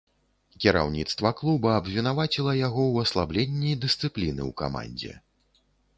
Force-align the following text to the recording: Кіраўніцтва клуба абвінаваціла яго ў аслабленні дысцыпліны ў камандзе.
Кіраўніцтва 0.63 1.31
клуба 1.41 1.69
абвінаваціла 1.81 2.55
яго 2.67 2.83
ў 2.93 3.07
аслабленні 3.07 3.71
дысцыпліны 3.85 4.41
ў 4.49 4.51
камандзе. 4.63 5.13